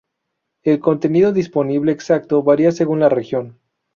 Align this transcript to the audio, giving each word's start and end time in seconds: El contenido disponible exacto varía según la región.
El 0.63 0.79
contenido 0.79 1.31
disponible 1.31 1.91
exacto 1.91 2.41
varía 2.41 2.71
según 2.71 3.01
la 3.01 3.09
región. 3.09 3.59